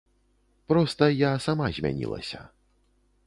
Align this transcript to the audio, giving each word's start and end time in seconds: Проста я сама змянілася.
Проста 0.71 1.09
я 1.11 1.29
сама 1.45 1.65
змянілася. 1.79 2.39